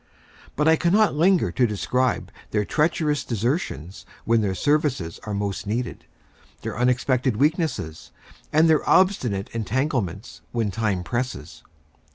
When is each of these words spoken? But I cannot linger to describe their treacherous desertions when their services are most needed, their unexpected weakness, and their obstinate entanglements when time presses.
But 0.55 0.67
I 0.67 0.77
cannot 0.77 1.13
linger 1.13 1.51
to 1.51 1.67
describe 1.67 2.31
their 2.49 2.65
treacherous 2.65 3.23
desertions 3.23 4.03
when 4.25 4.41
their 4.41 4.55
services 4.55 5.19
are 5.25 5.33
most 5.35 5.67
needed, 5.67 6.05
their 6.63 6.75
unexpected 6.75 7.37
weakness, 7.37 8.09
and 8.51 8.67
their 8.67 8.81
obstinate 8.89 9.51
entanglements 9.53 10.41
when 10.53 10.71
time 10.71 11.03
presses. 11.03 11.61